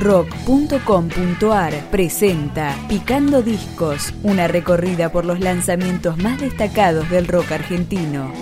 rock.com.ar 0.00 1.74
presenta 1.90 2.74
Picando 2.88 3.42
Discos, 3.42 4.14
una 4.22 4.48
recorrida 4.48 5.12
por 5.12 5.24
los 5.24 5.40
lanzamientos 5.40 6.16
más 6.18 6.40
destacados 6.40 7.08
del 7.10 7.28
rock 7.28 7.52
argentino. 7.52 8.32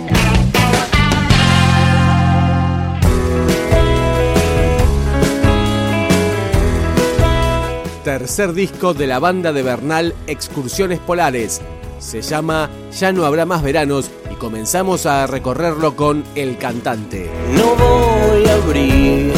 Tercer 8.03 8.53
disco 8.53 8.93
de 8.93 9.05
la 9.05 9.19
banda 9.19 9.51
de 9.53 9.61
Bernal 9.61 10.15
Excursiones 10.25 10.99
Polares. 10.99 11.61
Se 11.99 12.21
llama 12.21 12.69
Ya 12.97 13.11
no 13.11 13.25
habrá 13.25 13.45
más 13.45 13.61
veranos 13.61 14.09
y 14.31 14.35
comenzamos 14.35 15.05
a 15.05 15.27
recorrerlo 15.27 15.95
con 15.95 16.23
El 16.33 16.57
Cantante. 16.57 17.29
No 17.53 17.75
voy 17.75 18.45
a 18.47 18.53
abrir, 18.55 19.33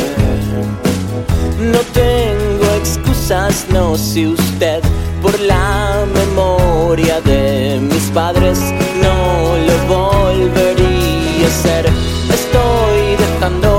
no 1.62 1.80
tengo 1.94 2.66
excusas, 2.80 3.66
no 3.70 3.96
sé 3.98 4.28
usted, 4.28 4.82
por 5.22 5.40
la 5.40 6.06
memoria 6.14 7.22
de 7.22 7.80
mis 7.82 8.10
padres, 8.12 8.60
no 9.02 9.58
lo 9.68 9.76
volvería 9.96 11.46
a 11.46 11.48
hacer. 11.48 11.86
Estoy 12.30 13.16
dejando 13.18 13.71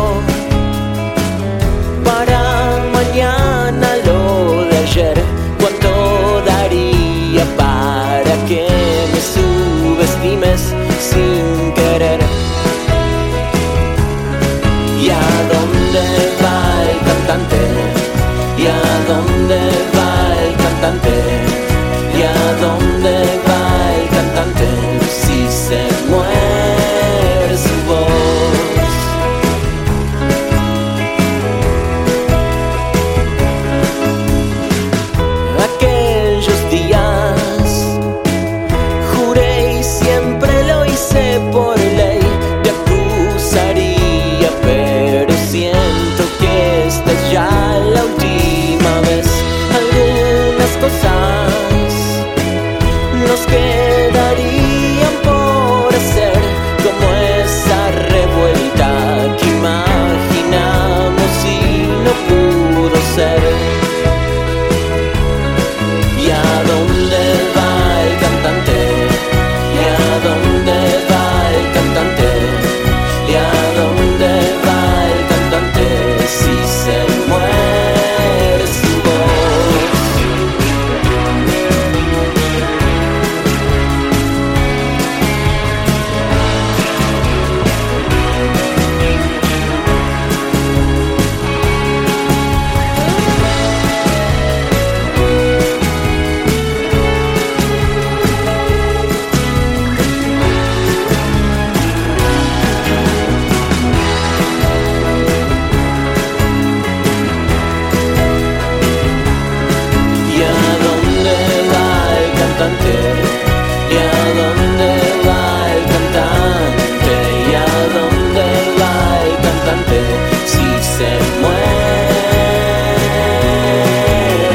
¿Y 113.90 113.96
a 113.96 114.24
dónde 114.38 114.88
va 115.26 115.44
el 115.74 115.84
cantante? 115.92 117.14
¿Y 117.50 117.52
a 117.54 117.68
dónde 117.96 118.46
va 118.80 118.96
el 119.24 119.34
cantante? 119.44 119.98
Si 120.46 120.66
se 120.96 121.10
muere 121.40 121.82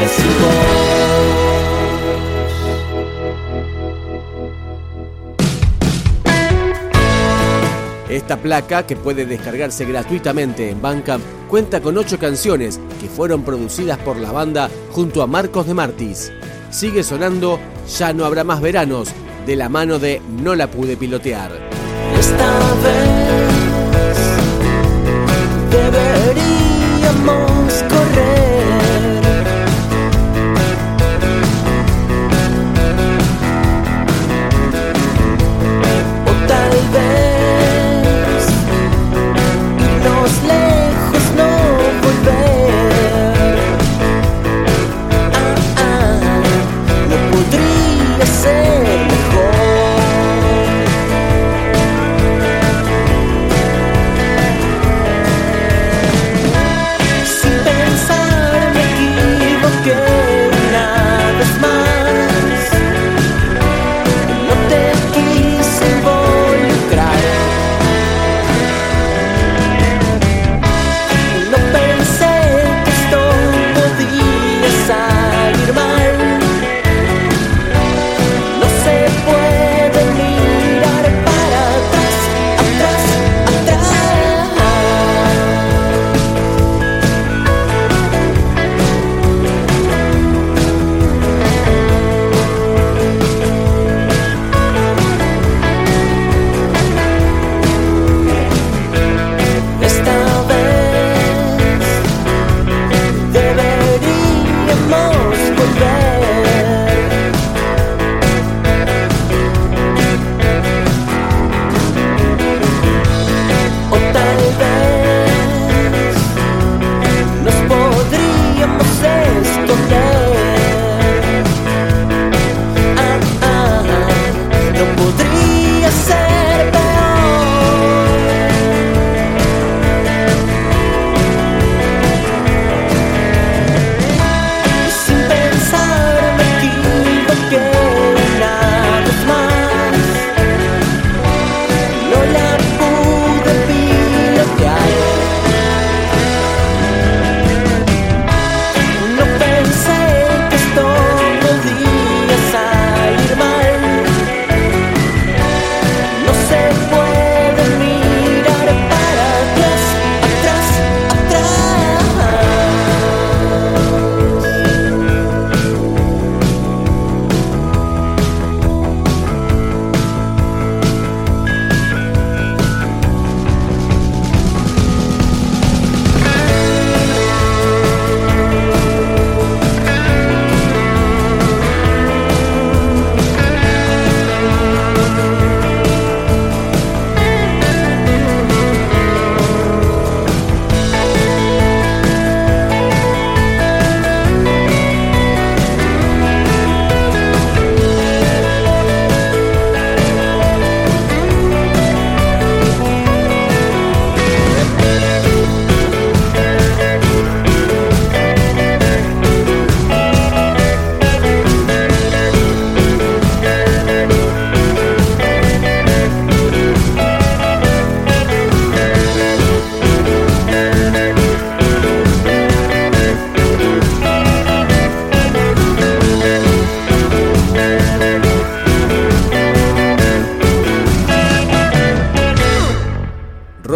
su 0.08 0.30
Esta 8.08 8.36
placa, 8.38 8.86
que 8.86 8.96
puede 8.96 9.26
descargarse 9.26 9.84
gratuitamente 9.84 10.70
en 10.70 10.80
Bandcamp, 10.80 11.22
cuenta 11.48 11.80
con 11.80 11.98
ocho 11.98 12.18
canciones 12.18 12.80
que 13.00 13.06
fueron 13.06 13.42
producidas 13.42 13.98
por 13.98 14.16
la 14.16 14.32
banda 14.32 14.70
junto 14.92 15.22
a 15.22 15.26
Marcos 15.26 15.66
de 15.66 15.74
Martis. 15.74 16.32
Sigue 16.70 17.02
sonando 17.02 17.60
Ya 17.96 18.12
no 18.12 18.24
habrá 18.24 18.42
más 18.44 18.60
veranos, 18.60 19.08
de 19.46 19.56
la 19.56 19.68
mano 19.68 19.98
de 19.98 20.22
No 20.42 20.54
la 20.54 20.70
pude 20.70 20.96
pilotear. 20.96 21.50
Esta 22.18 22.58
vez 22.82 23.08
deberíamos 25.70 27.72
correr. 27.88 28.47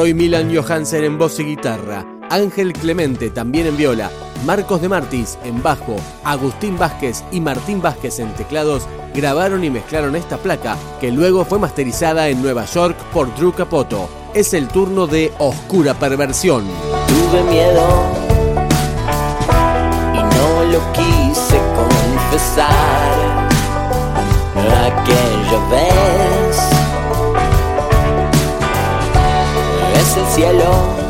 Hoy 0.02 0.14
Milan 0.14 0.52
Johansen 0.52 1.04
en 1.04 1.16
voz 1.16 1.38
y 1.38 1.44
guitarra, 1.44 2.04
Ángel 2.28 2.72
Clemente 2.72 3.31
también 3.31 3.69
en 3.69 3.76
viola, 3.76 4.10
Marcos 4.44 4.82
de 4.82 4.88
Martis 4.88 5.38
en 5.44 5.62
bajo, 5.62 5.94
Agustín 6.25 6.76
Vázquez 6.76 7.22
y 7.31 7.40
Martín 7.40 7.81
Vázquez 7.81 8.19
en 8.19 8.34
teclados 8.34 8.88
grabaron 9.14 9.62
y 9.62 9.70
mezclaron 9.70 10.16
esta 10.16 10.38
placa 10.38 10.76
que 11.00 11.12
luego 11.12 11.44
fue 11.44 11.60
masterizada 11.60 12.28
en 12.31 12.43
Nueva 12.43 12.64
York 12.64 12.96
por 13.12 13.32
Drew 13.37 13.52
Capoto. 13.52 14.08
Es 14.34 14.54
el 14.54 14.66
turno 14.66 15.06
de 15.06 15.32
Oscura 15.38 15.94
Perversión. 15.94 16.64
Tuve 17.06 17.44
miedo 17.44 18.12
y 20.14 20.19
no 20.19 20.64
lo 20.64 20.93
quise 20.94 21.60
confesar 21.76 23.11
cielo 30.34 31.01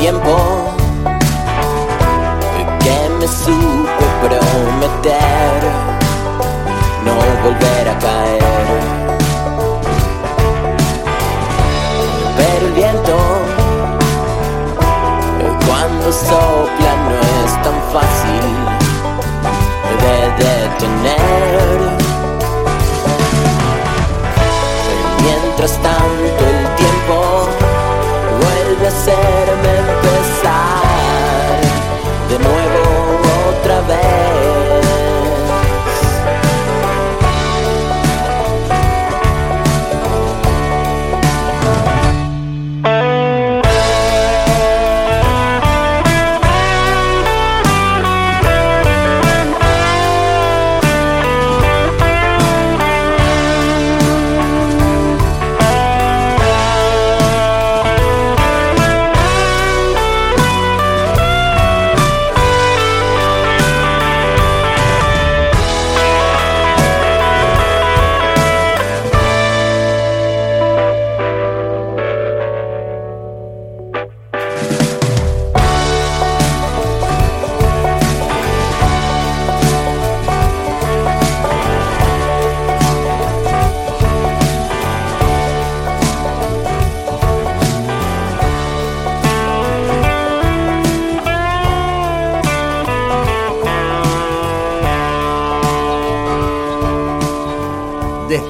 Tiempo 0.00 0.70
supe 3.30 4.06
prometer 4.22 5.60
no 7.04 7.14
volver 7.44 7.88
a 7.88 7.98
caer. 7.98 8.80
Pero 12.36 12.66
el 12.66 12.72
viento, 12.72 13.16
cuando 15.66 16.12
sopla, 16.12 16.92
no 17.08 17.20
es 17.44 17.52
tan 17.62 17.78
fácil 17.92 18.44
de 20.02 20.44
detener. 20.44 21.19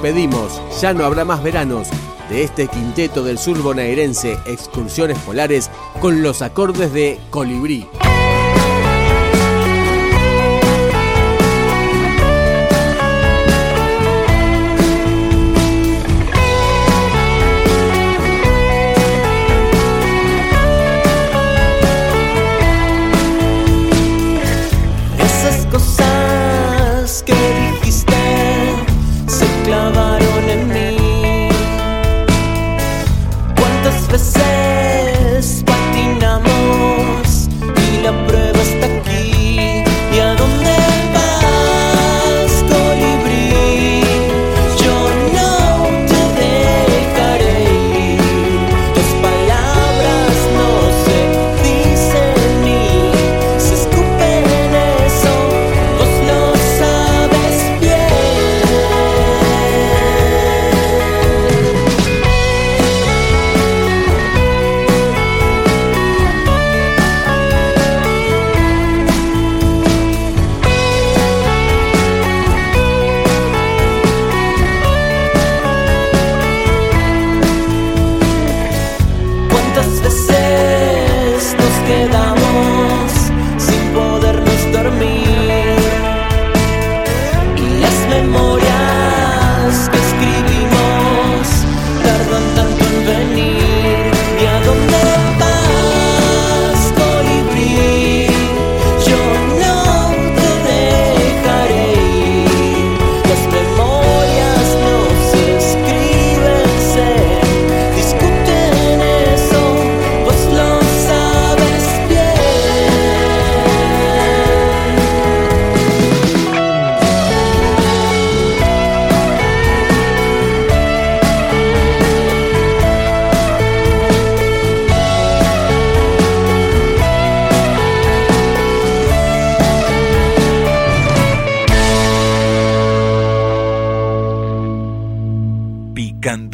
Despedimos, 0.00 0.62
ya 0.80 0.94
no 0.94 1.04
habrá 1.04 1.26
más 1.26 1.42
veranos, 1.42 1.88
de 2.30 2.42
este 2.42 2.68
quinteto 2.68 3.22
del 3.22 3.36
sur 3.36 3.60
bonaerense 3.60 4.38
Excursiones 4.46 5.18
Polares 5.18 5.70
con 6.00 6.22
los 6.22 6.40
acordes 6.40 6.90
de 6.94 7.20
Colibrí. 7.28 7.86